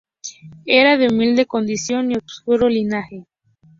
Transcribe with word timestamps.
Era 0.65 0.97
de 0.97 1.09
humilde 1.09 1.45
condición 1.45 2.09
y 2.11 2.15
obscuro 2.15 2.67
linaje. 2.67 3.23